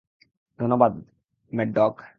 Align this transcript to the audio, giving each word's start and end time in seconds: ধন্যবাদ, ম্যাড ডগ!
ধন্যবাদ, 0.59 0.93
ম্যাড 1.51 1.69
ডগ! 1.73 1.93